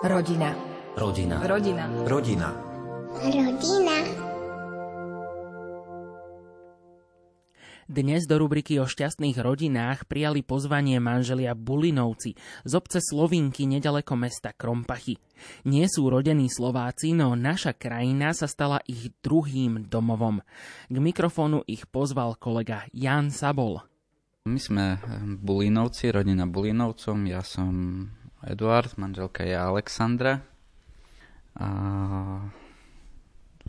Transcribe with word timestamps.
Rodina. 0.00 0.56
Rodina. 0.96 1.44
Rodina. 1.44 1.84
Rodina. 2.08 2.48
Rodina. 3.20 3.96
Dnes 7.84 8.24
do 8.24 8.40
rubriky 8.40 8.80
o 8.80 8.88
šťastných 8.88 9.36
rodinách 9.36 10.08
prijali 10.08 10.40
pozvanie 10.40 10.96
manželia 11.04 11.52
Bulinovci 11.52 12.32
z 12.64 12.72
obce 12.72 13.04
Slovinky 13.04 13.68
nedaleko 13.68 14.16
mesta 14.16 14.56
Krompachy. 14.56 15.20
Nie 15.68 15.84
sú 15.84 16.08
rodení 16.08 16.48
Slováci, 16.48 17.12
no 17.12 17.36
naša 17.36 17.76
krajina 17.76 18.32
sa 18.32 18.48
stala 18.48 18.80
ich 18.88 19.12
druhým 19.20 19.84
domovom. 19.84 20.40
K 20.88 20.96
mikrofónu 20.96 21.60
ich 21.68 21.84
pozval 21.84 22.40
kolega 22.40 22.88
Jan 22.96 23.28
Sabol. 23.28 23.84
My 24.48 24.56
sme 24.56 24.96
Bulinovci, 25.44 26.08
rodina 26.08 26.48
Bulinovcom, 26.48 27.28
ja 27.28 27.44
som 27.44 28.08
Eduard, 28.44 28.96
manželka 28.96 29.44
je 29.44 29.52
Alexandra. 29.52 30.40
A 31.60 31.68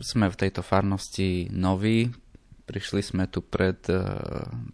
sme 0.00 0.32
v 0.32 0.38
tejto 0.38 0.64
farnosti 0.64 1.52
noví. 1.52 2.08
Prišli 2.64 3.02
sme 3.04 3.24
tu 3.28 3.44
pred, 3.44 3.78
e, 3.90 4.00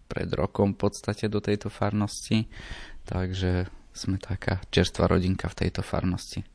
pred 0.07 0.29
rokom 0.31 0.71
v 0.77 0.87
podstate 0.87 1.27
do 1.27 1.43
tejto 1.43 1.67
farnosti, 1.67 2.47
takže 3.03 3.67
sme 3.91 4.21
taká 4.21 4.63
čerstvá 4.71 5.09
rodinka 5.09 5.51
v 5.51 5.67
tejto 5.67 5.83
farnosti. 5.83 6.45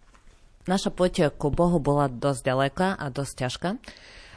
Naša 0.65 0.89
púť 0.89 1.29
ku 1.37 1.53
Bohu 1.53 1.77
bola 1.77 2.09
dosť 2.09 2.41
ďaleká 2.41 2.89
a 2.97 3.13
dosť 3.13 3.35
ťažká. 3.45 3.71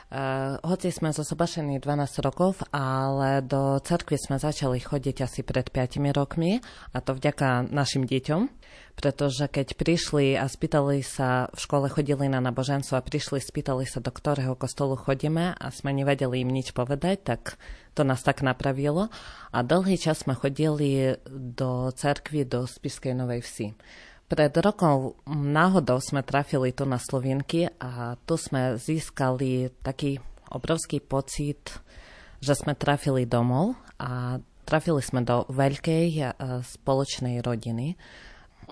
Uh, 0.07 0.55
hoci 0.63 0.87
sme 0.87 1.11
zosobašení 1.11 1.83
12 1.83 2.23
rokov, 2.23 2.63
ale 2.71 3.43
do 3.43 3.75
cerkvy 3.83 4.15
sme 4.15 4.39
začali 4.39 4.79
chodiť 4.79 5.27
asi 5.27 5.43
pred 5.43 5.67
5 5.67 5.99
rokmi 6.15 6.63
a 6.95 7.03
to 7.03 7.11
vďaka 7.11 7.67
našim 7.67 8.07
deťom, 8.07 8.47
pretože 8.95 9.51
keď 9.51 9.75
prišli 9.75 10.39
a 10.39 10.47
spýtali 10.47 11.03
sa, 11.03 11.51
v 11.51 11.59
škole 11.59 11.91
chodili 11.91 12.31
na 12.31 12.39
naboženstvo 12.39 12.95
a 12.95 13.03
prišli, 13.03 13.43
spýtali 13.43 13.83
sa, 13.83 13.99
do 13.99 14.07
ktorého 14.07 14.55
kostolu 14.55 14.95
chodíme 14.95 15.51
a 15.51 15.67
sme 15.75 15.91
nevedeli 15.91 16.39
im 16.39 16.55
nič 16.55 16.71
povedať, 16.71 17.27
tak 17.27 17.59
to 17.91 18.07
nás 18.07 18.23
tak 18.23 18.39
napravilo 18.47 19.11
a 19.51 19.59
dlhý 19.59 19.99
čas 19.99 20.23
sme 20.23 20.39
chodili 20.39 21.19
do 21.27 21.91
cerkvy 21.91 22.47
do 22.47 22.63
Spiskej 22.63 23.11
Novej 23.11 23.43
Vsi. 23.43 23.67
Pred 24.27 24.59
rokom 24.59 25.15
náhodou 25.31 26.03
sme 26.03 26.19
trafili 26.19 26.75
tu 26.75 26.83
na 26.83 26.99
Slovenky 26.99 27.71
a 27.79 28.19
tu 28.27 28.35
sme 28.35 28.75
získali 28.75 29.71
taký 29.79 30.19
obrovský 30.51 30.99
pocit, 30.99 31.79
že 32.43 32.51
sme 32.51 32.75
trafili 32.75 33.23
domov 33.23 33.79
a 33.95 34.43
trafili 34.67 34.99
sme 34.99 35.23
do 35.23 35.47
veľkej 35.47 36.07
e, 36.19 36.23
spoločnej 36.59 37.39
rodiny. 37.39 37.95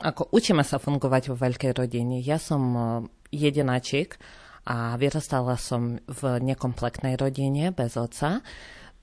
Ako 0.04 0.28
učíme 0.36 0.60
sa 0.60 0.76
fungovať 0.76 1.32
vo 1.32 1.40
veľkej 1.40 1.72
rodine. 1.72 2.20
Ja 2.20 2.36
som 2.36 2.64
e, 2.76 2.82
jedenáčik 3.32 4.20
a 4.68 5.00
vyrastala 5.00 5.56
som 5.56 6.04
v 6.04 6.22
nekompletnej 6.44 7.16
rodine 7.16 7.72
bez 7.72 7.96
otca, 7.96 8.44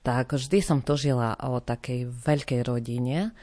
tak 0.05 0.37
vždy 0.37 0.61
som 0.61 0.85
tužila 0.85 1.33
o 1.49 1.57
takej 1.57 2.13
veľkej 2.13 2.61
rodine 2.61 3.33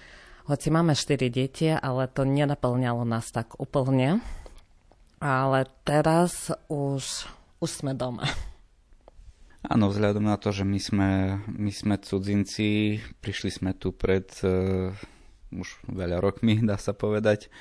hoci 0.48 0.68
máme 0.72 0.96
4 0.96 1.28
deti, 1.28 1.68
ale 1.68 2.08
to 2.08 2.24
nenaplňalo 2.24 3.04
nás 3.04 3.28
tak 3.34 3.58
úplne. 3.60 4.22
Ale 5.20 5.68
teraz 5.84 6.48
už, 6.72 7.28
už 7.60 7.68
sme 7.68 7.92
doma. 7.92 8.24
Áno, 9.60 9.92
vzhľadom 9.92 10.24
na 10.24 10.40
to, 10.40 10.56
že 10.56 10.64
my 10.64 10.80
sme, 10.80 11.10
my 11.44 11.68
sme 11.68 12.00
cudzinci, 12.00 12.96
prišli 13.20 13.52
sme 13.52 13.76
tu 13.76 13.92
pred 13.92 14.24
uh, 14.40 14.96
už 15.52 15.84
veľa 15.84 16.16
rokmi, 16.24 16.56
dá 16.64 16.80
sa 16.80 16.96
povedať, 16.96 17.52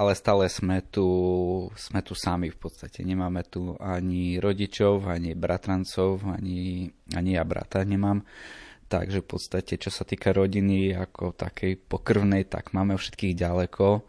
ale 0.00 0.16
stále 0.16 0.48
sme 0.48 0.80
tu, 0.80 1.04
sme 1.76 2.00
tu 2.00 2.16
sami 2.16 2.48
v 2.48 2.56
podstate. 2.56 3.04
Nemáme 3.04 3.44
tu 3.44 3.76
ani 3.76 4.40
rodičov, 4.40 5.04
ani 5.04 5.36
bratrancov, 5.36 6.24
ani, 6.24 6.88
ani 7.12 7.30
ja 7.36 7.44
brata 7.44 7.84
nemám. 7.84 8.24
Takže 8.86 9.18
v 9.18 9.26
podstate, 9.26 9.74
čo 9.82 9.90
sa 9.90 10.06
týka 10.06 10.30
rodiny 10.30 10.94
ako 10.94 11.34
takej 11.34 11.74
pokrvnej, 11.90 12.46
tak 12.46 12.70
máme 12.70 12.94
všetkých 12.94 13.34
ďaleko. 13.34 14.06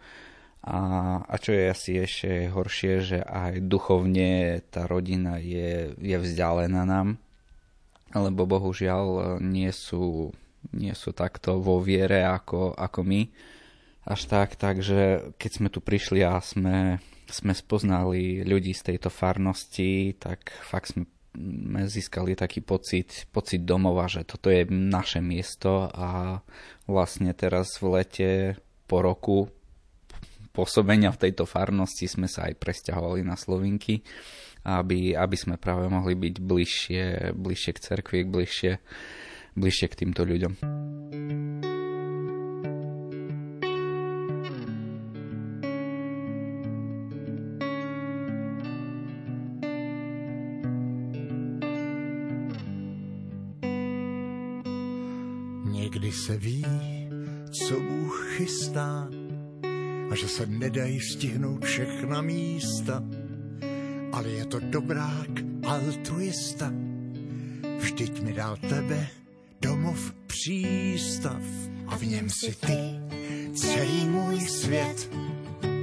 A, 0.67 0.79
a 1.25 1.35
čo 1.41 1.55
je 1.55 1.65
asi 1.65 1.97
ešte 1.97 2.51
horšie, 2.53 2.93
že 3.01 3.19
aj 3.25 3.65
duchovne 3.65 4.61
tá 4.69 4.85
rodina 4.85 5.41
je, 5.41 5.95
je 5.97 6.17
vzdialená 6.19 6.83
nám, 6.83 7.17
lebo 8.13 8.45
bohužiaľ 8.45 9.39
nie 9.41 9.71
sú, 9.73 10.35
nie 10.75 10.94
sú 10.94 11.15
takto 11.15 11.57
vo 11.57 11.81
viere 11.81 12.21
ako, 12.27 12.77
ako 12.77 12.99
my. 13.01 13.21
Až 14.07 14.21
tak, 14.29 14.59
takže 14.59 15.33
keď 15.41 15.51
sme 15.51 15.67
tu 15.73 15.79
prišli 15.81 16.21
a 16.21 16.38
sme, 16.39 17.01
sme 17.31 17.53
spoznali 17.55 18.45
ľudí 18.45 18.77
z 18.77 18.94
tejto 18.94 19.09
farnosti, 19.09 20.15
tak 20.19 20.53
fakt 20.63 20.94
sme 20.94 21.09
sme 21.37 21.85
získali 21.85 22.33
taký 22.33 22.65
pocit, 22.65 23.29
pocit 23.29 23.61
domova, 23.61 24.09
že 24.09 24.25
toto 24.25 24.49
je 24.49 24.65
naše 24.69 25.21
miesto 25.21 25.85
a 25.93 26.41
vlastne 26.89 27.29
teraz 27.37 27.77
v 27.77 28.01
lete 28.01 28.29
po 28.89 29.05
roku 29.05 29.45
pôsobenia 30.57 31.13
v 31.13 31.29
tejto 31.29 31.45
farnosti 31.45 32.09
sme 32.09 32.25
sa 32.25 32.49
aj 32.49 32.57
presťahovali 32.57 33.21
na 33.21 33.37
Slovinky, 33.37 34.01
aby, 34.65 35.13
aby 35.13 35.37
sme 35.37 35.61
práve 35.61 35.85
mohli 35.85 36.17
byť 36.17 36.35
bližšie, 36.41 37.03
bližšie 37.37 37.71
k 37.77 37.83
cerkvi, 37.85 38.19
bližšie, 38.25 38.71
bližšie 39.53 39.87
k 39.93 39.97
týmto 40.01 40.25
ľuďom. 40.25 40.53
Se 56.25 56.38
ví, 56.38 56.66
co 57.51 57.79
Bůh 57.79 58.28
chystá 58.38 59.09
a 60.11 60.16
že 60.16 60.28
se 60.28 60.45
nedají 60.45 61.00
stihnout 61.00 61.66
všechna 61.66 62.22
místa, 62.22 63.03
ale 64.11 64.29
je 64.29 64.45
to 64.45 64.59
dobrák 64.59 65.29
altruista. 65.67 66.73
Vždyť 67.79 68.22
mi 68.22 68.33
dal 68.33 68.57
tebe 68.57 69.07
domov 69.61 70.13
přístav. 70.27 71.41
A 71.88 71.97
v 71.97 72.03
něm 72.03 72.29
si 72.29 72.56
ty 72.56 72.77
celý 73.53 74.06
můj 74.06 74.39
svět. 74.39 75.09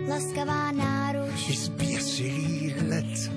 Laskavá 0.08 0.72
náruč. 0.72 1.48
I 1.48 1.56
zběsilý 1.56 2.74
hled, 2.78 3.30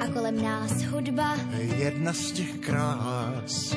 a 0.00 0.06
kolem 0.12 0.42
nás 0.42 0.82
hudba, 0.82 1.36
jedna 1.78 2.12
z 2.12 2.32
těch 2.32 2.58
krás, 2.58 3.76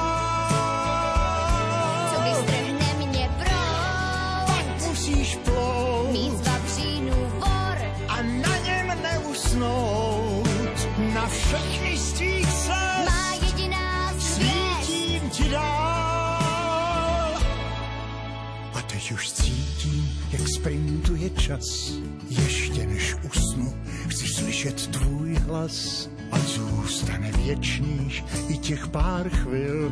Tvůj 25.67 25.69
hlas. 25.69 26.09
A 26.31 26.39
zůstane 26.39 27.31
věčných 27.31 28.23
i 28.49 28.57
těch 28.57 28.87
pár 28.87 29.29
chvil, 29.29 29.91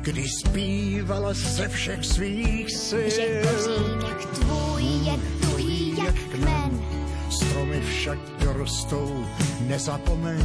kdy 0.00 0.28
zpívala 0.28 1.32
ze 1.32 1.68
všech 1.68 2.04
svých 2.04 2.70
sil. 2.86 3.10
Že 3.10 3.42
kořínek 3.42 4.26
tvůj 4.26 4.82
je 4.82 5.14
tuhý 5.40 5.96
jak 6.04 6.14
kmen, 6.14 6.80
Stromy 7.30 7.80
však 7.80 8.18
dorostou, 8.44 9.24
nezapomeň. 9.60 10.44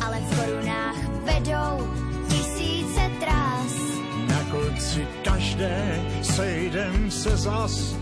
ale 0.00 0.20
v 0.20 0.36
korunách 0.36 0.96
vedou 1.24 1.88
tisíce 2.28 3.10
trás. 3.20 3.72
Na 4.28 4.40
konci 4.50 5.06
každé 5.24 6.00
sejdem 6.22 7.10
se 7.10 7.36
zas. 7.36 7.94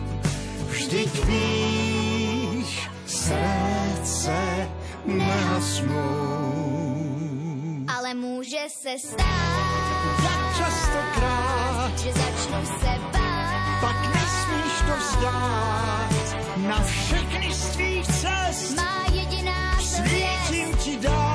Vždyť 0.70 1.25
víš, 1.26 1.63
nehasnou. 5.06 6.65
Ale 7.97 8.15
může 8.15 8.65
se 8.69 8.99
stát, 8.99 9.85
jak 10.23 10.56
častokrát, 10.59 11.99
že 11.99 12.12
začnu 12.12 12.67
se 12.81 12.99
bát. 13.12 13.81
pak 13.81 14.15
nesmíš 14.15 14.79
to 14.87 14.97
vzdát. 14.99 16.37
Na 16.56 16.85
všechny 16.85 17.55
z 17.55 17.69
tvých 17.69 18.06
cest 18.06 18.77
Má 18.77 19.05
jediná 19.12 19.81
svítím 19.81 20.77
ti 20.77 20.97
dál. 20.97 21.34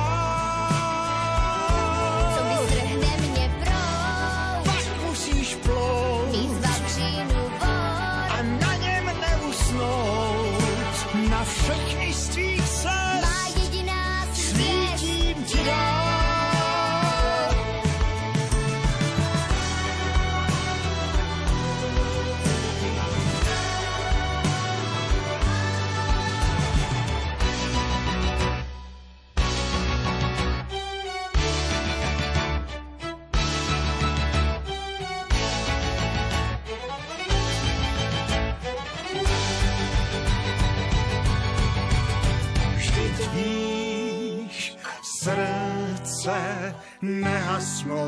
Nehasnou. 47.02 47.98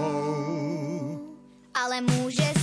Ale 1.75 2.01
může 2.01 2.62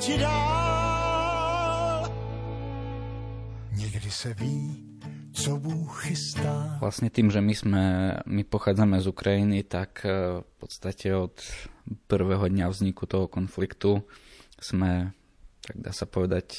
ti 0.00 0.18
dál. 0.18 2.00
Někdy 3.72 4.10
se 4.10 4.34
ví, 4.34 4.86
co 5.32 5.56
Bůh 5.56 6.04
chystá. 6.04 6.80
Vlastne 6.80 7.12
tým, 7.12 7.28
že 7.28 7.44
my, 7.44 7.54
sme, 7.54 7.84
my 8.24 8.42
pochádzame 8.48 8.96
z 9.04 9.06
Ukrajiny, 9.12 9.60
tak 9.68 10.08
eh, 10.08 10.40
v 10.40 10.52
podstate 10.56 11.12
od 11.12 11.36
prvého 12.08 12.48
dňa 12.48 12.66
vzniku 12.72 13.04
toho 13.04 13.28
konfliktu 13.28 14.00
sme, 14.56 15.12
tak 15.60 15.76
dá 15.76 15.92
sa 15.92 16.08
povedať, 16.08 16.56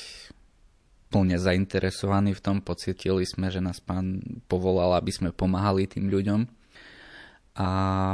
plne 1.09 1.35
zainteresovaní 1.41 2.37
v 2.37 2.43
tom. 2.45 2.57
Pocitili 2.61 3.25
sme, 3.25 3.49
že 3.49 3.59
nás 3.59 3.81
pán 3.81 4.21
povolal, 4.47 4.95
aby 4.95 5.11
sme 5.11 5.29
pomáhali 5.33 5.89
tým 5.89 6.07
ľuďom. 6.07 6.60
A 7.51 7.69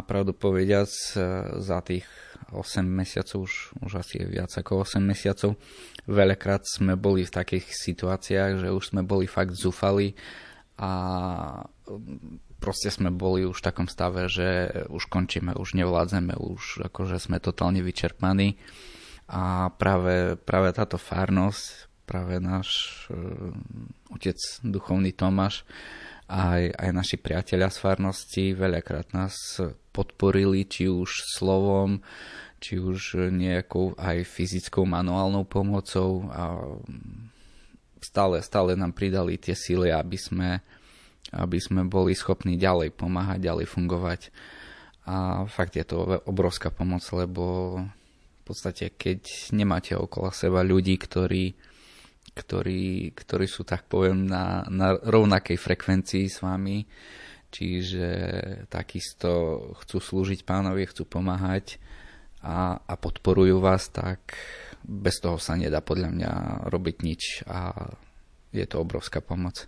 pravdu 0.09 0.33
povediac, 0.33 0.89
eh, 0.89 1.21
za 1.61 1.79
tých 1.85 2.09
8 2.49 2.87
mesiacov, 2.87 3.45
už, 3.45 3.53
už 3.85 3.91
asi 4.01 4.23
viac 4.25 4.49
ako 4.49 4.81
8 4.81 5.03
mesiacov, 5.03 5.59
veľakrát 6.07 6.63
sme 6.65 6.95
boli 6.95 7.27
v 7.27 7.35
takých 7.35 7.69
situáciách, 7.69 8.65
že 8.65 8.73
už 8.73 8.95
sme 8.95 9.01
boli 9.03 9.27
fakt 9.27 9.53
zúfali 9.53 10.15
a 10.79 10.91
mm, 11.85 12.57
proste 12.57 12.89
sme 12.89 13.13
boli 13.13 13.45
už 13.45 13.61
v 13.61 13.67
takom 13.67 13.85
stave, 13.85 14.25
že 14.31 14.71
už 14.89 15.05
končíme, 15.11 15.53
už 15.53 15.77
nevládzeme, 15.77 16.33
už 16.39 16.89
akože 16.89 17.21
sme 17.21 17.37
totálne 17.37 17.85
vyčerpaní. 17.85 18.57
A 19.27 19.67
práve, 19.75 20.39
práve 20.39 20.71
táto 20.71 20.95
fárnosť, 20.95 21.86
práve 22.07 22.39
náš 22.39 23.04
uh, 23.12 23.51
otec 24.15 24.39
duchovný 24.63 25.12
Tomáš 25.12 25.68
aj, 26.27 26.75
aj 26.75 26.89
naši 26.92 27.15
priatelia 27.15 27.71
z 27.71 27.80
farnosti 27.80 28.51
veľakrát 28.51 29.15
nás 29.15 29.36
podporili, 29.95 30.68
či 30.68 30.92
už 30.92 31.24
slovom, 31.24 32.04
či 32.59 32.75
už 32.83 33.31
nejakou 33.31 33.95
aj 33.95 34.27
fyzickou 34.27 34.83
manuálnou 34.83 35.48
pomocou 35.48 36.27
a 36.27 36.59
stále, 38.04 38.44
stále 38.44 38.75
nám 38.75 38.92
pridali 38.92 39.39
tie 39.39 39.56
síly, 39.56 39.88
aby 39.88 40.19
sme, 40.19 40.59
aby 41.31 41.57
sme 41.63 41.88
boli 41.88 42.12
schopní 42.12 42.59
ďalej 42.59 42.92
pomáhať, 42.92 43.39
ďalej 43.48 43.68
fungovať. 43.71 44.21
A 45.07 45.48
fakt 45.48 45.80
je 45.80 45.88
to 45.88 46.19
obrovská 46.27 46.68
pomoc, 46.68 47.07
lebo 47.15 47.80
v 47.80 48.44
podstate 48.44 48.92
keď 48.92 49.51
nemáte 49.56 49.95
okolo 49.95 50.36
seba 50.36 50.59
ľudí, 50.59 51.00
ktorí, 51.00 51.56
ktorí, 52.37 53.17
ktorí 53.17 53.49
sú 53.49 53.65
tak 53.65 53.89
poviem 53.89 54.29
na, 54.29 54.61
na 54.69 54.93
rovnakej 54.93 55.57
frekvencii 55.57 56.29
s 56.29 56.45
vami, 56.45 56.85
čiže 57.49 58.07
takisto 58.69 59.29
chcú 59.81 59.97
slúžiť 59.97 60.45
pánovi, 60.45 60.85
chcú 60.85 61.09
pomáhať 61.09 61.81
a, 62.45 62.77
a 62.77 62.93
podporujú 62.93 63.57
vás, 63.57 63.89
tak 63.89 64.37
bez 64.85 65.17
toho 65.17 65.41
sa 65.41 65.57
nedá 65.57 65.81
podľa 65.81 66.09
mňa 66.13 66.31
robiť 66.69 66.95
nič 67.01 67.23
a 67.49 67.73
je 68.53 68.65
to 68.69 68.77
obrovská 68.79 69.19
pomoc. 69.19 69.65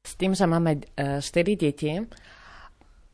S 0.00 0.16
tým, 0.16 0.32
že 0.32 0.48
máme 0.48 0.80
e, 0.96 1.20
4 1.20 1.60
deti, 1.60 1.92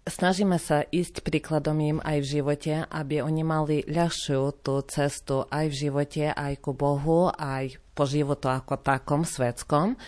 snažíme 0.06 0.56
sa 0.56 0.86
ísť 0.86 1.26
príkladom 1.26 1.76
im 1.82 1.98
aj 2.00 2.18
v 2.22 2.30
živote, 2.40 2.74
aby 2.88 3.20
oni 3.20 3.42
mali 3.42 3.76
ľahšiu 3.84 4.62
tú 4.62 4.80
cestu 4.86 5.44
aj 5.50 5.66
v 5.68 5.78
živote, 5.86 6.24
aj 6.30 6.62
ku 6.62 6.72
Bohu, 6.72 7.28
aj 7.34 7.76
po 7.92 8.06
životu 8.06 8.46
ako 8.46 8.78
takom 8.80 9.26
svetskom. 9.26 9.98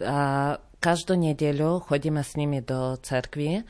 A 0.00 0.56
každú 0.78 1.18
nedeľu 1.18 1.82
chodíme 1.86 2.22
s 2.22 2.38
nimi 2.38 2.62
do 2.62 2.98
cerkvy. 2.98 3.60
E, 3.60 3.62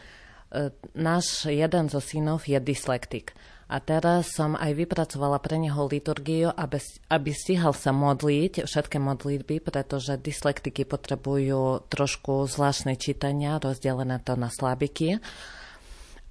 Náš 0.96 1.48
jeden 1.48 1.88
zo 1.88 2.00
synov 2.00 2.44
je 2.48 2.56
dyslektik. 2.60 3.32
A 3.72 3.80
teraz 3.80 4.36
som 4.36 4.52
aj 4.52 4.76
vypracovala 4.76 5.40
pre 5.40 5.56
neho 5.56 5.88
liturgiu, 5.88 6.52
aby, 6.52 6.76
aby 7.08 7.30
stíhal 7.32 7.72
sa 7.72 7.88
modliť 7.88 8.68
všetky 8.68 9.00
modlitby, 9.00 9.64
pretože 9.64 10.20
dyslektiky 10.20 10.84
potrebujú 10.84 11.88
trošku 11.88 12.44
zvláštne 12.52 13.00
čítania, 13.00 13.56
rozdelené 13.56 14.20
to 14.20 14.36
na 14.36 14.52
slabiky. 14.52 15.24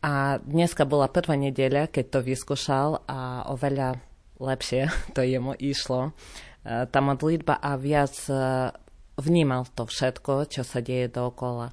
A 0.02 0.42
dneska 0.42 0.90
bola 0.90 1.06
prvá 1.06 1.38
nedeľa, 1.38 1.94
keď 1.94 2.06
to 2.10 2.20
vyskúšal 2.26 3.06
a 3.06 3.46
oveľa 3.54 4.02
lepšie 4.42 4.90
to 5.16 5.22
jemu 5.22 5.54
išlo. 5.62 6.10
E, 6.66 6.90
Tá 6.90 7.00
modlitba 7.02 7.62
a 7.62 7.78
viac 7.78 8.18
e, 8.26 8.34
vnímal 9.22 9.70
to 9.78 9.86
všetko, 9.86 10.50
čo 10.50 10.66
sa 10.66 10.82
deje 10.82 11.14
dookola. 11.14 11.70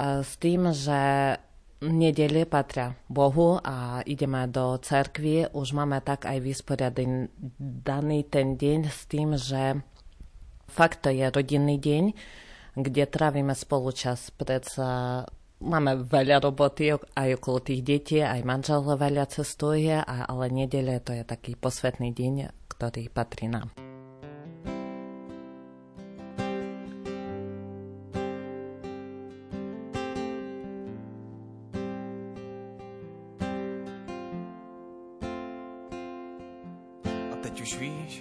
A 0.00 0.24
S 0.24 0.40
tým, 0.40 0.72
že 0.72 1.36
nedele 1.84 2.48
patria 2.48 2.96
Bohu 3.08 3.60
a 3.60 4.00
ideme 4.08 4.48
do 4.48 4.80
cerkvy, 4.80 5.52
už 5.52 5.76
máme 5.76 6.00
tak 6.00 6.24
aj 6.24 6.40
vysporiadaný 6.40 8.18
ten 8.32 8.56
deň 8.56 8.80
s 8.88 9.00
tým, 9.04 9.36
že 9.36 9.84
fakt 10.72 11.04
to 11.04 11.12
je 11.12 11.28
rodinný 11.28 11.76
deň, 11.76 12.04
kde 12.76 13.04
trávime 13.08 13.52
spolu 13.52 13.92
čas. 13.92 14.32
Predsa 14.32 15.24
máme 15.60 16.04
veľa 16.04 16.44
roboty 16.44 16.92
aj 16.92 17.28
okolo 17.40 17.58
tých 17.64 17.80
detí, 17.80 18.18
aj 18.20 18.44
manžel 18.44 18.84
veľa 18.84 19.24
cestuje, 19.28 19.96
ale 20.04 20.44
nedele 20.52 21.00
to 21.00 21.16
je 21.16 21.24
taký 21.24 21.56
posvetný 21.56 22.12
deň, 22.12 22.52
ktorý 22.68 23.08
patrí 23.08 23.48
nám. 23.48 23.72
A 37.32 37.34
teď 37.40 37.54
už 37.64 37.72
víš, 37.80 38.12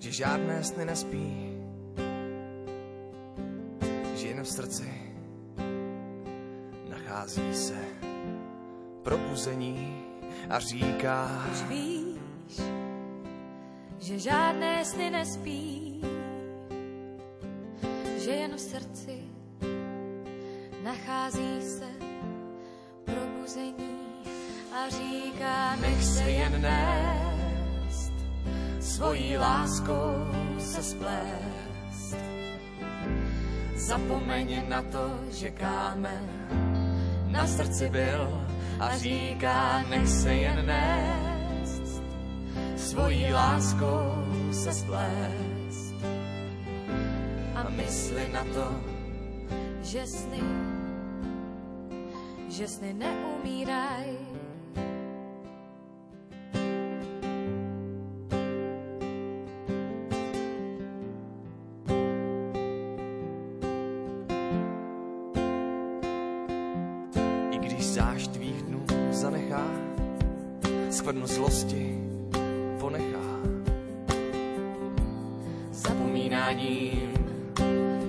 že 0.00 0.10
žádné 0.24 0.64
sny 0.64 0.84
nespí, 0.88 1.26
že 4.16 4.32
jen 4.32 4.40
v 4.40 4.48
srdci 4.48 5.09
nachází 7.20 7.54
se 7.54 7.78
probuzení 9.02 10.04
a 10.50 10.58
říká, 10.58 11.46
Už 11.52 11.62
víš, 11.62 12.60
že 13.98 14.18
žádné 14.18 14.84
sny 14.84 15.10
nespí, 15.10 16.00
že 18.24 18.30
jen 18.30 18.56
v 18.56 18.60
srdci 18.60 19.18
nachází 20.82 21.60
se 21.60 21.88
probuzení 23.04 24.24
a 24.72 24.88
a 24.88 24.88
říká, 24.88 25.76
nech 25.76 26.04
se 26.04 26.30
jen 26.30 26.62
nést, 26.62 28.12
svojí 28.80 29.36
láskou 29.36 30.26
se 30.58 30.82
splést. 30.82 32.16
Zapomeň 33.74 34.68
na 34.68 34.82
to, 34.82 35.20
že 35.30 35.50
kámen 35.50 36.69
na 37.30 37.46
srdci 37.46 37.88
byl 37.88 38.46
a 38.80 38.96
říká, 38.96 39.82
nech 39.88 40.08
se 40.08 40.34
jen 40.34 40.66
nést, 40.66 42.02
svojí 42.76 43.32
láskou 43.32 44.24
se 44.52 44.72
splést. 44.72 45.94
A 47.54 47.68
mysli 47.70 48.28
na 48.32 48.44
to, 48.44 48.80
že 49.82 50.06
sny, 50.06 50.40
že 52.48 52.68
sny 52.68 52.92
neumíraj. 52.92 54.19
Když 67.70 67.86
záš 67.86 68.26
tvých 68.26 68.62
dnů 68.62 68.82
zanechá, 69.10 69.66
skvrnu 70.90 71.26
zlosti 71.26 71.98
ponechá. 72.80 73.30
Zapomínáním 75.72 77.14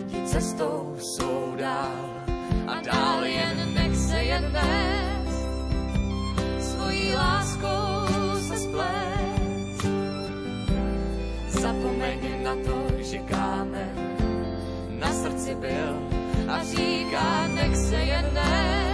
jít 0.10 0.30
cestou 0.30 0.98
svou 0.98 1.56
dál 1.56 2.26
a 2.68 2.82
dál 2.82 3.26
jen 3.26 3.74
nech 3.74 3.96
se 3.98 4.24
jen 4.24 4.52
nést, 4.54 5.46
svojí 6.60 7.16
láskou 7.16 8.08
se 8.48 8.58
splést. 8.58 9.86
Zapomeň 11.50 12.44
na 12.44 12.56
to, 12.66 13.04
že 13.04 13.18
kámen 13.18 13.94
na 15.00 15.14
srdci 15.14 15.56
byl 15.56 16.10
a 16.48 16.64
říká, 16.64 17.48
nech 17.48 17.76
se 17.78 17.96
jen 17.96 18.34
nést, 18.34 18.91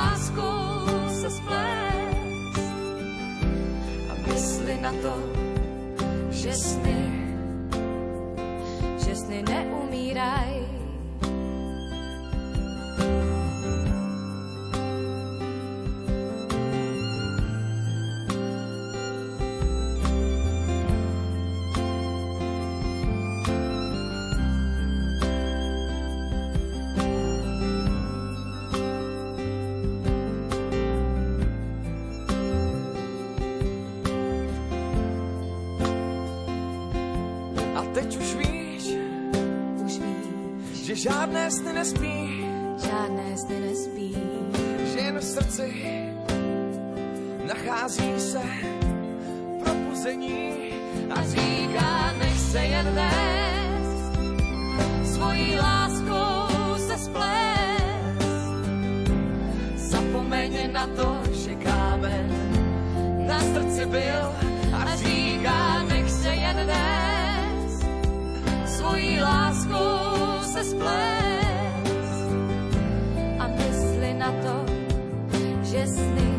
láskou 0.00 1.08
se 1.08 1.30
splést. 1.30 2.72
A 4.10 4.12
mysli 4.26 4.80
na 4.80 4.92
to, 5.02 5.14
že 6.30 6.52
sny, 6.52 7.02
že 9.04 9.12
sny 9.16 9.42
neumíraj. 9.42 10.59
Žádné 41.00 41.50
sny 41.50 41.72
nespí, 41.72 42.44
žádné 42.76 43.36
sny 43.36 43.60
nespí, 43.60 44.16
že 44.92 44.98
jen 44.98 45.18
v 45.18 45.24
srdci. 45.24 45.68
Nachází 47.48 48.20
se 48.20 48.42
probuzení. 49.64 50.52
A 51.10 51.22
říká, 51.22 52.12
nech 52.18 52.38
se 52.38 52.58
jen 52.58 52.94
nést, 52.94 54.12
svojí 55.14 55.56
láskou 55.56 56.76
se 56.76 56.98
splést. 56.98 58.28
Zapomeň 59.76 60.72
na 60.72 60.86
to, 60.86 61.18
že 61.32 61.54
kámen 61.54 62.28
na 63.26 63.40
srdci 63.40 63.86
byl. 63.86 64.24
A 64.72 64.96
říká, 64.96 65.82
nech 65.82 66.10
se 66.10 66.28
jen 66.28 66.56
nést, 66.66 67.86
svojí 68.66 69.20
láskou 69.20 69.99
se 70.62 70.70
splést. 70.70 72.30
a 73.38 73.46
mysli 73.48 74.14
na 74.14 74.32
to, 74.44 74.56
že 75.64 75.86
sny, 75.86 76.32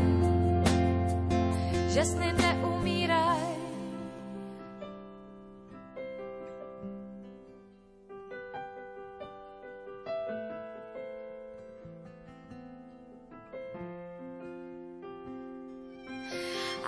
že 1.90 2.06
sny 2.06 2.34
neumíraj. 2.38 3.42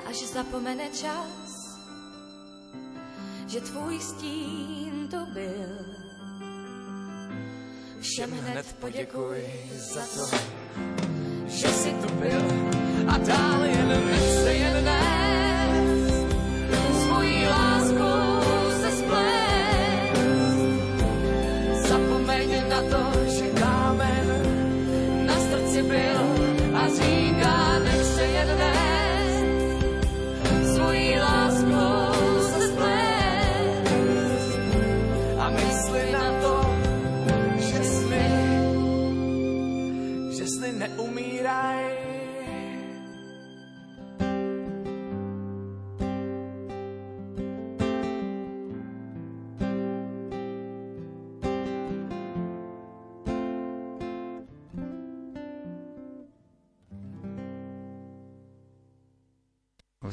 Až 0.06 0.18
zapomene 0.30 0.90
čas, 0.94 1.50
že 3.48 3.62
tvůj 3.62 4.00
stín 4.00 5.10
tu 5.10 5.26
byl. 5.34 6.03
Všem 8.04 8.32
hned 8.32 8.76
poděkuj 8.80 9.38
za 9.94 10.02
to, 10.02 10.38
že 11.48 11.68
jsi 11.68 11.90
tu 11.90 12.14
byl. 12.14 12.42
A 13.08 13.18
dál 13.18 13.66
jen 13.66 13.88
nech 13.88 14.44
se 14.44 14.54
jen 14.54 14.86
nést, 14.86 15.03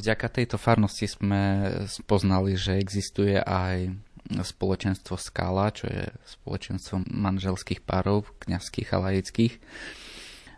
Vďaka 0.00 0.32
tejto 0.32 0.56
farnosti 0.56 1.04
sme 1.04 1.68
spoznali, 1.84 2.56
že 2.56 2.80
existuje 2.80 3.36
aj 3.36 3.92
spoločenstvo 4.32 5.20
Skala, 5.20 5.68
čo 5.76 5.92
je 5.92 6.08
spoločenstvo 6.24 7.04
manželských 7.04 7.84
párov, 7.84 8.24
kňazských 8.40 8.88
a 8.96 8.98
laických. 9.04 9.54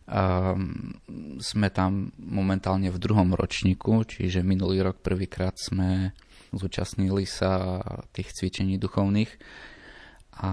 Um, 0.07 0.95
sme 1.43 1.75
tam 1.75 2.15
momentálne 2.23 2.95
v 2.95 3.03
druhom 3.03 3.35
ročníku, 3.35 4.07
čiže 4.07 4.47
minulý 4.47 4.87
rok 4.87 5.03
prvýkrát 5.03 5.59
sme 5.59 6.15
zúčastnili 6.55 7.27
sa 7.27 7.83
tých 8.15 8.31
cvičení 8.39 8.79
duchovných 8.79 9.31
a 10.39 10.53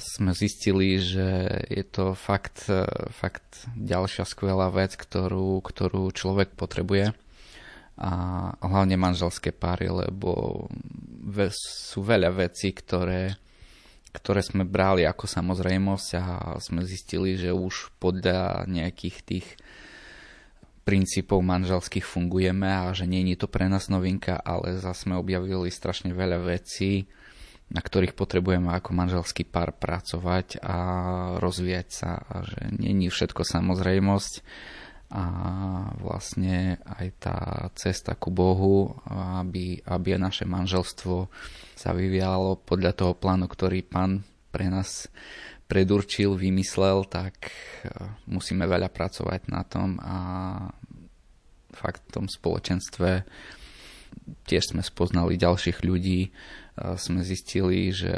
sme 0.00 0.32
zistili, 0.32 0.96
že 0.96 1.60
je 1.68 1.84
to 1.84 2.16
fakt, 2.16 2.72
fakt 3.12 3.68
ďalšia 3.76 4.24
skvelá 4.24 4.72
vec, 4.72 4.96
ktorú, 4.96 5.60
ktorú 5.60 6.08
človek 6.14 6.56
potrebuje 6.56 7.12
a 7.94 8.10
hlavne 8.58 8.98
manželské 8.98 9.54
páry, 9.54 9.86
lebo 9.86 10.66
sú 11.54 12.02
veľa 12.02 12.34
vecí, 12.34 12.74
ktoré, 12.74 13.38
ktoré 14.10 14.42
sme 14.42 14.66
brali 14.66 15.06
ako 15.06 15.30
samozrejmosť 15.30 16.08
a 16.18 16.24
sme 16.58 16.82
zistili, 16.82 17.38
že 17.38 17.54
už 17.54 17.94
podľa 18.02 18.66
nejakých 18.66 19.16
tých 19.22 19.46
princípov 20.84 21.40
manželských 21.40 22.04
fungujeme 22.04 22.68
a 22.68 22.92
že 22.92 23.08
nie 23.08 23.24
je 23.32 23.40
to 23.40 23.48
pre 23.48 23.66
nás 23.70 23.88
novinka, 23.88 24.36
ale 24.36 24.76
zase 24.76 25.08
sme 25.08 25.16
objavili 25.16 25.72
strašne 25.72 26.12
veľa 26.12 26.44
vecí, 26.44 27.08
na 27.72 27.80
ktorých 27.80 28.12
potrebujeme 28.12 28.68
ako 28.68 28.92
manželský 28.92 29.48
pár 29.48 29.72
pracovať 29.72 30.60
a 30.60 30.76
rozvíjať 31.40 31.88
sa 31.88 32.20
a 32.20 32.44
že 32.44 32.74
nie 32.76 33.08
je 33.08 33.14
všetko 33.14 33.42
samozrejmosť 33.42 34.34
a 35.14 35.24
vlastne 36.02 36.82
aj 36.82 37.06
tá 37.22 37.38
cesta 37.78 38.18
ku 38.18 38.34
Bohu, 38.34 38.98
aby, 39.38 39.78
aby 39.86 40.18
naše 40.18 40.42
manželstvo 40.42 41.30
sa 41.78 41.94
vyvíjalo 41.94 42.58
podľa 42.66 42.92
toho 42.98 43.12
plánu, 43.14 43.46
ktorý 43.46 43.86
pán 43.86 44.26
pre 44.50 44.66
nás 44.66 45.06
predurčil, 45.70 46.34
vymyslel, 46.34 47.06
tak 47.06 47.54
musíme 48.26 48.66
veľa 48.66 48.90
pracovať 48.90 49.54
na 49.54 49.62
tom 49.62 50.02
a 50.02 50.16
fakt 51.70 52.02
v 52.10 52.14
tom 52.20 52.26
spoločenstve 52.26 53.22
tiež 54.46 54.74
sme 54.74 54.82
spoznali 54.82 55.38
ďalších 55.38 55.82
ľudí, 55.82 56.30
sme 56.74 57.22
zistili, 57.22 57.94
že 57.94 58.10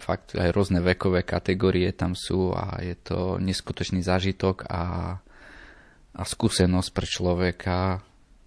fakt 0.00 0.36
aj 0.36 0.52
rôzne 0.52 0.84
vekové 0.84 1.24
kategórie 1.24 1.88
tam 1.96 2.12
sú 2.12 2.52
a 2.52 2.76
je 2.84 2.92
to 3.00 3.40
neskutočný 3.40 4.04
zážitok 4.04 4.68
a, 4.68 5.16
a 6.14 6.22
skúsenosť 6.22 6.90
pre 6.94 7.06
človeka 7.10 7.78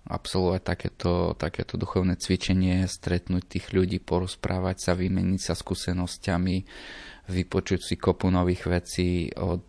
absolvovať 0.08 0.62
takéto, 0.64 1.14
takéto 1.36 1.76
duchovné 1.76 2.16
cvičenie, 2.16 2.88
stretnúť 2.88 3.44
tých 3.44 3.76
ľudí, 3.76 4.00
porozprávať 4.00 4.78
sa, 4.80 4.92
vymeniť 4.96 5.42
sa 5.44 5.54
skúsenosťami, 5.54 6.58
vypočuť 7.28 7.80
si 7.84 7.96
kopu 8.00 8.32
nových 8.32 8.72
vecí 8.72 9.28
od, 9.36 9.68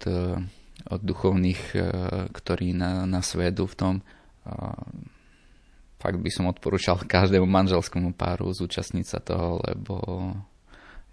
od 0.89 1.01
duchovných, 1.03 1.63
eh, 1.75 1.83
ktorí 2.31 2.71
na, 2.79 3.03
nás 3.05 3.35
vedú 3.35 3.67
v 3.67 3.75
tom. 3.75 3.95
Fakt 5.99 6.19
by 6.23 6.31
som 6.31 6.47
odporúčal 6.47 7.03
každému 7.19 7.45
manželskému 7.45 8.15
páru 8.15 8.55
zúčastniť 8.55 9.07
sa 9.07 9.19
toho, 9.19 9.59
lebo 9.67 9.99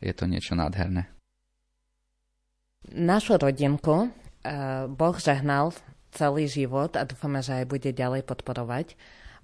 je 0.05 0.13
to 0.13 0.29
niečo 0.29 0.53
nádherné. 0.53 1.09
Našu 2.93 3.41
rodinku 3.41 4.13
eh, 4.45 4.85
Boh 4.85 5.17
žehnal 5.17 5.73
celý 6.15 6.47
život 6.47 6.95
a 6.95 7.03
dúfame, 7.03 7.43
že 7.43 7.61
aj 7.61 7.65
bude 7.67 7.91
ďalej 7.91 8.23
podporovať. 8.23 8.95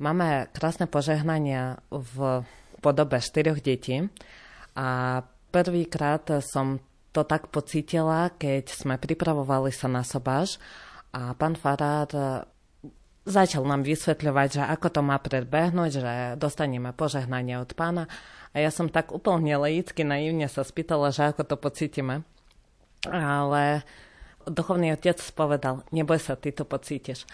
Máme 0.02 0.50
krásne 0.56 0.88
požehnania 0.88 1.84
v 1.92 2.42
podobe 2.82 3.22
štyroch 3.22 3.62
detí 3.62 4.10
a 4.74 5.22
prvýkrát 5.54 6.26
som 6.42 6.82
to 7.12 7.28
tak 7.28 7.52
pocítila, 7.52 8.32
keď 8.34 8.72
sme 8.72 8.96
pripravovali 8.96 9.70
sa 9.70 9.92
na 9.92 10.02
sobáš 10.02 10.58
a 11.12 11.36
pán 11.36 11.60
Farár 11.60 12.10
začal 13.28 13.68
nám 13.68 13.86
vysvetľovať, 13.86 14.50
že 14.58 14.64
ako 14.66 14.88
to 14.90 15.02
má 15.06 15.20
predbehnúť, 15.22 15.92
že 15.92 16.14
dostaneme 16.42 16.96
požehnanie 16.96 17.62
od 17.62 17.70
pána. 17.78 18.10
A 18.52 18.64
ja 18.64 18.74
som 18.74 18.90
tak 18.90 19.14
úplne 19.14 19.56
laicky, 19.60 20.02
naivne 20.02 20.50
sa 20.50 20.66
spýtala, 20.66 21.14
že 21.14 21.30
ako 21.30 21.46
to 21.46 21.56
pocítime. 21.60 22.26
Ale 23.06 23.86
duchovný 24.48 24.94
otec 24.96 25.18
povedal, 25.34 25.84
neboj 25.94 26.18
sa, 26.18 26.38
ty 26.38 26.54
to 26.54 26.66
pocítiš. 26.66 27.26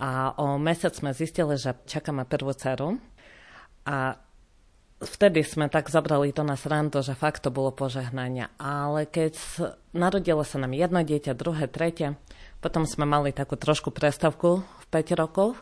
A 0.00 0.32
o 0.40 0.56
mesiac 0.56 0.96
sme 0.96 1.12
zistili, 1.12 1.60
že 1.60 1.76
čakáme 1.84 2.24
prvú 2.24 2.56
dceru. 2.56 2.96
A 3.84 4.16
vtedy 5.00 5.44
sme 5.44 5.68
tak 5.68 5.92
zabrali 5.92 6.32
to 6.32 6.40
na 6.40 6.56
srandu, 6.56 7.04
že 7.04 7.16
fakt 7.16 7.44
to 7.44 7.52
bolo 7.52 7.72
požehnanie. 7.72 8.48
Ale 8.56 9.04
keď 9.04 9.36
narodilo 9.92 10.44
sa 10.44 10.60
nám 10.60 10.72
jedno 10.72 11.04
dieťa, 11.04 11.36
druhé, 11.36 11.68
tretie, 11.68 12.16
potom 12.64 12.84
sme 12.84 13.08
mali 13.08 13.32
takú 13.32 13.56
trošku 13.56 13.92
prestavku 13.92 14.60
v 14.60 14.84
5 14.88 15.20
rokov. 15.20 15.56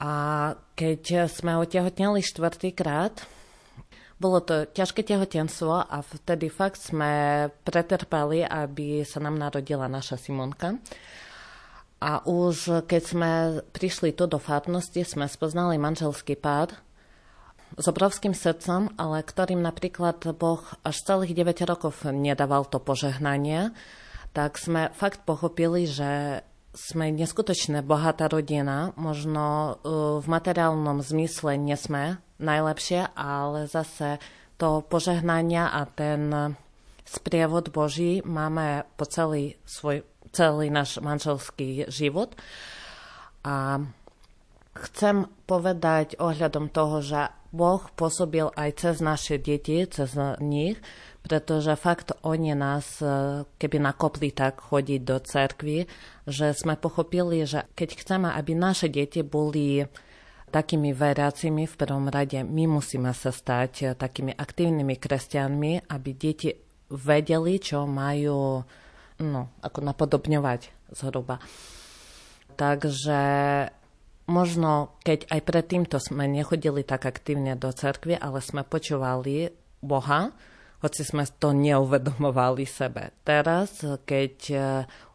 A 0.00 0.56
keď 0.76 1.28
sme 1.28 1.60
otehotneli 1.60 2.24
štvrtýkrát, 2.24 3.20
bolo 4.20 4.44
to 4.44 4.68
ťažké 4.68 5.00
tehotenstvo 5.00 5.88
a 5.88 5.96
vtedy 6.04 6.52
fakt 6.52 6.76
sme 6.76 7.48
pretrpali, 7.64 8.44
aby 8.44 9.00
sa 9.08 9.16
nám 9.16 9.40
narodila 9.40 9.88
naša 9.88 10.20
Simonka. 10.20 10.76
A 12.00 12.20
už 12.28 12.84
keď 12.84 13.02
sme 13.02 13.30
prišli 13.72 14.12
tu 14.12 14.28
do 14.28 14.36
farnosti, 14.36 15.04
sme 15.04 15.24
spoznali 15.24 15.80
manželský 15.80 16.36
pár 16.36 16.72
s 17.80 17.84
obrovským 17.88 18.36
srdcom, 18.36 18.92
ale 19.00 19.24
ktorým 19.24 19.64
napríklad 19.64 20.20
Boh 20.36 20.60
až 20.84 20.96
celých 21.00 21.32
9 21.32 21.64
rokov 21.64 21.96
nedával 22.12 22.68
to 22.68 22.76
požehnanie, 22.76 23.72
tak 24.36 24.60
sme 24.60 24.92
fakt 24.94 25.24
pochopili, 25.24 25.88
že 25.88 26.44
sme 26.70 27.10
neskutočne 27.10 27.82
bohatá 27.82 28.30
rodina, 28.30 28.94
možno 28.94 29.44
uh, 29.44 30.22
v 30.22 30.26
materiálnom 30.30 31.02
zmysle 31.02 31.58
nesme 31.58 32.22
najlepšie, 32.38 33.10
ale 33.14 33.66
zase 33.66 34.22
to 34.60 34.84
požehnania 34.84 35.72
a 35.72 35.88
ten 35.88 36.54
sprievod 37.10 37.74
Boží 37.74 38.22
máme 38.22 38.86
po 38.94 39.08
celý 39.08 39.58
svoj, 39.66 40.06
celý 40.30 40.70
náš 40.70 41.02
manželský 41.02 41.90
život. 41.90 42.38
A 43.42 43.82
chcem 44.78 45.26
povedať 45.48 46.20
ohľadom 46.20 46.70
toho, 46.70 47.02
že 47.02 47.32
Boh 47.50 47.82
pôsobil 47.98 48.46
aj 48.54 48.70
cez 48.78 48.96
naše 49.02 49.42
deti, 49.42 49.82
cez 49.90 50.14
nich, 50.38 50.78
pretože 51.30 51.78
fakt 51.78 52.10
oni 52.26 52.58
nás 52.58 52.98
keby 53.54 53.78
nakopli 53.78 54.34
tak 54.34 54.58
chodiť 54.58 55.00
do 55.06 55.22
cerkvy, 55.22 55.86
že 56.26 56.50
sme 56.58 56.74
pochopili, 56.74 57.46
že 57.46 57.70
keď 57.78 57.88
chceme, 58.02 58.28
aby 58.34 58.58
naše 58.58 58.90
deti 58.90 59.22
boli 59.22 59.86
takými 60.50 60.90
veriacimi 60.90 61.64
v 61.64 61.78
prvom 61.78 62.10
rade 62.10 62.42
my 62.42 62.66
musíme 62.66 63.14
sa 63.14 63.30
stať 63.30 63.72
eh, 63.86 63.88
takými 63.94 64.34
aktívnymi 64.34 64.98
kresťanmi, 64.98 65.86
aby 65.86 66.10
deti 66.18 66.50
vedeli, 66.90 67.62
čo 67.62 67.86
majú 67.86 68.66
no, 69.22 69.40
ako 69.62 69.78
napodobňovať 69.78 70.90
zhruba. 70.90 71.38
Takže 72.58 73.22
možno, 74.26 74.98
keď 75.06 75.30
aj 75.30 75.40
predtýmto 75.46 75.96
sme 76.02 76.26
nechodili 76.26 76.82
tak 76.82 77.06
aktívne 77.06 77.54
do 77.54 77.70
cerkvy, 77.70 78.18
ale 78.18 78.42
sme 78.42 78.66
počúvali 78.66 79.54
Boha, 79.78 80.34
hoci 80.80 81.04
sme 81.04 81.28
to 81.38 81.52
neuvedomovali 81.52 82.64
sebe. 82.64 83.12
Teraz, 83.24 83.84
keď 83.84 84.34
eh, 84.52 84.62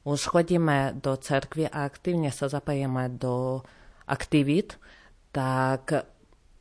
už 0.06 0.20
chodíme 0.30 1.02
do 1.02 1.18
cerkvy 1.18 1.66
a 1.70 1.90
aktívne 1.90 2.30
sa 2.30 2.46
zapájame 2.46 3.10
do 3.10 3.66
aktivít, 4.06 4.78
tak 5.34 6.06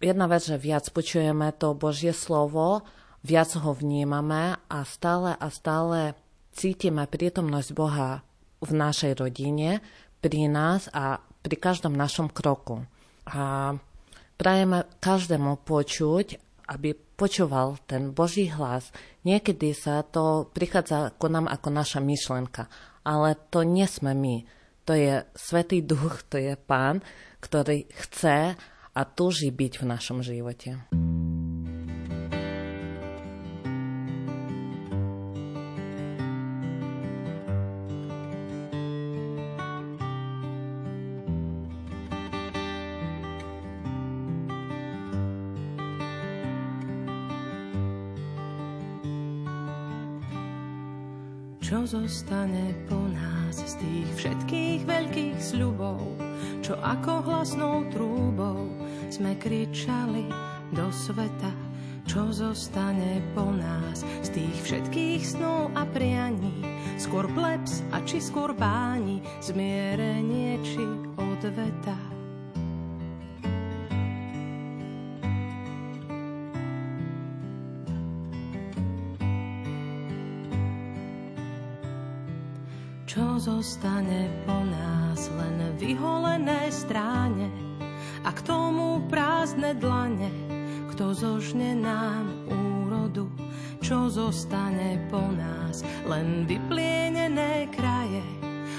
jedna 0.00 0.26
vec, 0.26 0.48
že 0.48 0.56
viac 0.56 0.88
počujeme 0.88 1.52
to 1.54 1.76
Božie 1.76 2.16
slovo, 2.16 2.82
viac 3.20 3.52
ho 3.54 3.72
vnímame 3.76 4.56
a 4.56 4.78
stále 4.88 5.36
a 5.36 5.46
stále 5.52 6.16
cítime 6.56 7.04
prítomnosť 7.04 7.70
Boha 7.76 8.24
v 8.64 8.70
našej 8.72 9.20
rodine, 9.20 9.84
pri 10.24 10.48
nás 10.48 10.88
a 10.96 11.20
pri 11.44 11.56
každom 11.60 11.92
našom 11.92 12.32
kroku. 12.32 12.80
A 13.28 13.76
prajeme 14.40 14.88
každému 15.04 15.60
počuť, 15.68 16.40
aby 16.72 16.96
počúval 17.14 17.78
ten 17.86 18.10
Boží 18.10 18.50
hlas. 18.50 18.90
Niekedy 19.22 19.74
sa 19.74 20.02
to 20.02 20.50
prichádza 20.50 21.14
ku 21.16 21.30
nám 21.30 21.46
ako 21.46 21.68
naša 21.70 22.02
myšlenka, 22.02 22.66
ale 23.06 23.38
to 23.50 23.62
nie 23.62 23.86
sme 23.86 24.12
my. 24.12 24.36
To 24.84 24.92
je 24.92 25.24
Svetý 25.32 25.80
Duch, 25.80 26.26
to 26.28 26.36
je 26.36 26.58
Pán, 26.58 27.00
ktorý 27.40 27.88
chce 27.88 28.58
a 28.94 29.00
túži 29.08 29.48
byť 29.48 29.72
v 29.80 29.84
našom 29.88 30.18
živote. 30.20 30.76
Čo 51.64 51.88
zostane 51.88 52.76
po 52.84 53.08
nás 53.08 53.56
z 53.56 53.80
tých 53.80 54.08
všetkých 54.20 54.84
veľkých 54.84 55.40
sľubov? 55.40 56.24
čo 56.64 56.80
ako 56.80 57.28
hlasnou 57.28 57.84
trúbou 57.92 58.72
sme 59.12 59.36
kričali 59.36 60.24
do 60.72 60.88
sveta, 60.88 61.52
čo 62.08 62.32
zostane 62.32 63.20
po 63.36 63.52
nás 63.52 64.00
z 64.24 64.28
tých 64.32 64.56
všetkých 64.64 65.20
snov 65.20 65.68
a 65.76 65.84
prianí, 65.84 66.64
skôr 66.96 67.28
plebs 67.36 67.84
a 67.92 68.00
či 68.08 68.16
skôr 68.16 68.56
báni, 68.56 69.20
zmierenie 69.44 70.56
či 70.64 70.80
odveta. 71.20 72.13
Zostane 83.44 84.32
po 84.48 84.56
nás 84.56 85.28
len 85.36 85.76
vyholené 85.76 86.72
stráne 86.72 87.52
a 88.24 88.32
k 88.32 88.40
tomu 88.40 89.04
prázdne 89.12 89.76
dlane, 89.76 90.32
kto 90.88 91.12
zožne 91.12 91.76
nám 91.76 92.24
úrodu, 92.48 93.28
čo 93.84 94.08
zostane 94.08 94.96
po 95.12 95.20
nás 95.20 95.84
len 96.08 96.48
vyplienené 96.48 97.68
kraje 97.68 98.24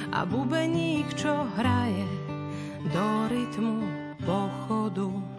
a 0.10 0.26
bubeník, 0.26 1.14
čo 1.14 1.46
hraje 1.62 2.10
do 2.90 3.30
rytmu 3.30 3.86
pochodu. 4.26 5.35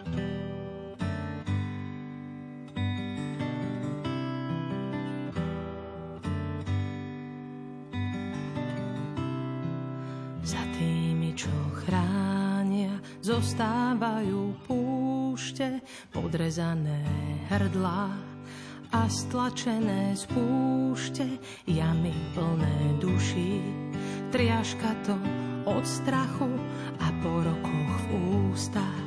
Zostávajú 13.37 14.65
púšte, 14.65 15.85
podrezané 16.09 17.05
hrdlá 17.53 18.09
a 18.89 19.05
stlačené 19.05 20.17
z 20.17 20.25
púšte, 20.33 21.37
jamy 21.69 22.17
plné 22.33 22.97
duší. 22.97 23.61
Triaška 24.33 24.89
to 25.05 25.13
od 25.69 25.85
strachu 25.85 26.49
a 26.97 27.13
po 27.21 27.45
rokoch 27.45 27.93
v 28.09 28.17
ústach 28.49 29.05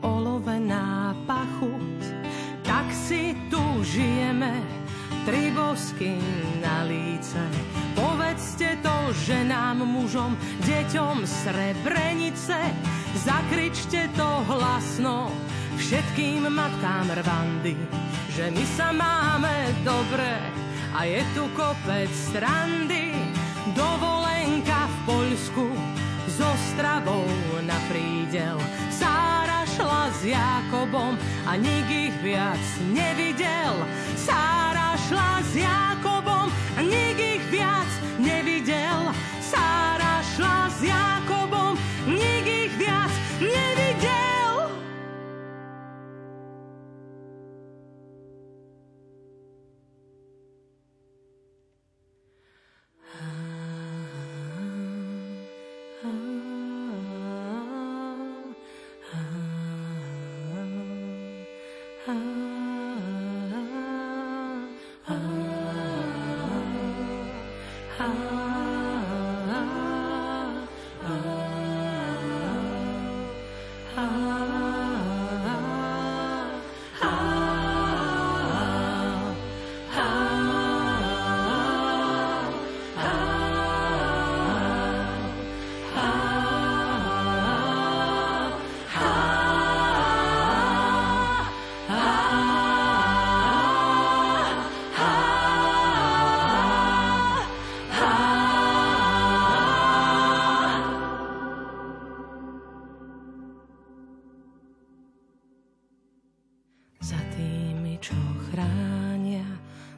olovená 0.00 1.12
pachuť. 1.28 2.00
Tak 2.64 2.88
si 2.96 3.36
tu 3.52 3.60
žijeme, 3.84 4.56
tri 5.28 5.52
bosky 5.52 6.16
na 6.64 6.88
líce. 6.88 7.44
Povedzte 7.92 8.80
to 8.80 9.12
ženám, 9.28 9.84
mužom, 9.84 10.32
deťom 10.64 11.28
Srebrenice. 11.28 12.56
Zakričte 13.16 14.12
to 14.12 14.28
hlasno 14.44 15.32
všetkým 15.80 16.52
matkám 16.52 17.08
Rwandy, 17.16 17.72
že 18.28 18.52
my 18.52 18.64
sa 18.76 18.92
máme 18.92 19.72
dobre 19.80 20.36
a 20.92 21.08
je 21.08 21.24
tu 21.32 21.48
kopec 21.56 22.12
strandy. 22.12 23.16
Dovolenka 23.72 24.86
v 24.86 24.96
Poľsku 25.08 25.66
s 26.28 26.36
Ostravou 26.38 27.26
na 27.64 27.80
prídel. 27.88 28.60
Sára 28.92 29.64
šla 29.64 30.12
s 30.12 30.20
Jakobom 30.20 31.16
a 31.48 31.52
nik 31.56 31.88
ich 31.88 32.16
viac 32.20 32.60
nevidel. 32.92 33.74
Sára 34.14 34.92
šla 35.08 35.40
s 35.40 35.56
Jakobom 35.56 36.52
a 36.52 36.80
nik 36.84 37.16
ich 37.16 37.44
viac 37.48 37.90
nevidel. 38.20 39.10
Sára 39.40 40.20
šla 40.36 40.68
s 40.68 40.78
Jakobom, 40.84 41.15
Za 62.06 62.55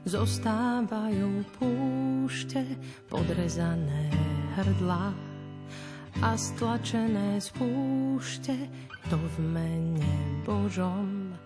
zostávajú 0.09 1.45
púšte, 1.61 2.65
podrezané 3.13 4.09
hrdlá 4.57 5.13
a 6.25 6.31
stlačené 6.33 7.37
z 7.37 7.53
púšte, 7.53 8.57
to 9.13 9.21
v 9.21 9.37
mene 9.53 10.43
Božom 10.49 11.37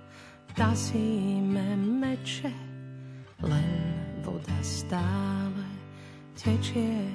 tasíme 0.55 1.75
meče, 1.75 2.55
len 3.43 3.75
voda 4.23 4.59
stále 4.63 5.67
tečie 6.39 7.11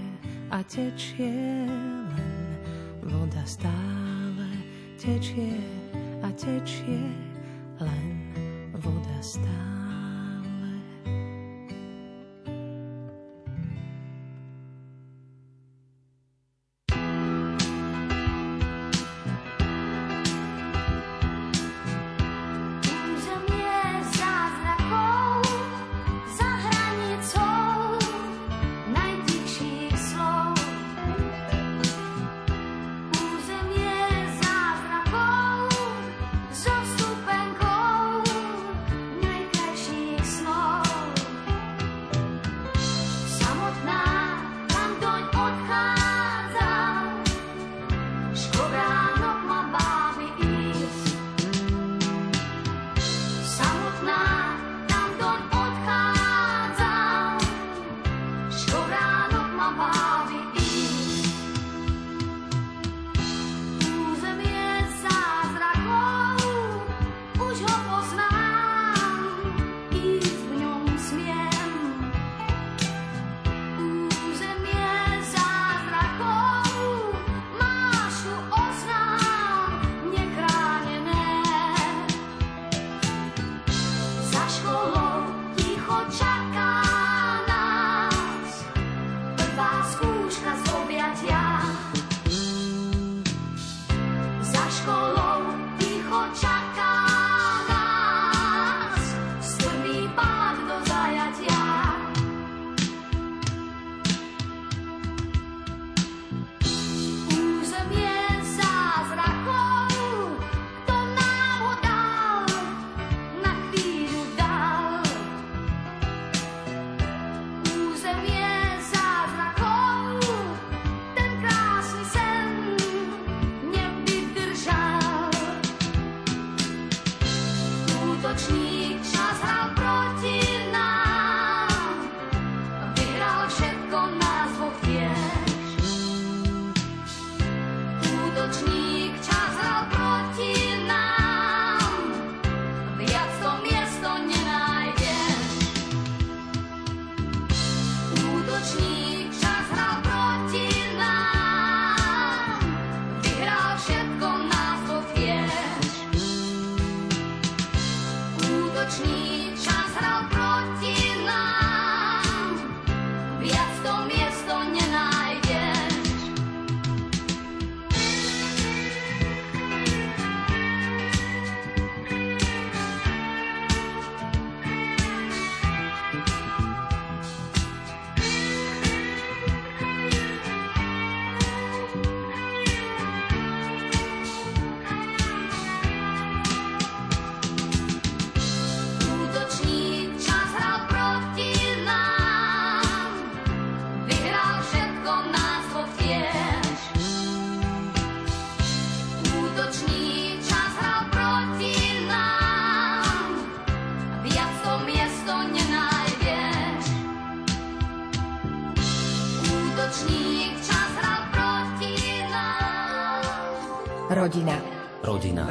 a 0.51 0.60
tečie, 0.67 1.63
len 2.12 2.43
voda 3.07 3.43
stále 3.47 4.51
tečie 4.99 5.55
a 6.19 6.27
tečie, 6.36 7.07
len 7.79 8.07
voda 8.83 9.17
stále. 9.23 9.77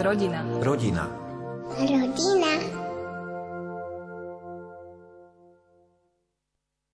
Rodina. 0.07 0.45
Rodina. 0.63 1.26